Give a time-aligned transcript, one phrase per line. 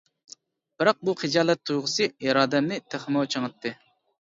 [0.79, 3.77] بىراق بۇ خىجالەت تۇيغۇسى ئىرادەمنى تېخىمۇ چىڭىتتى.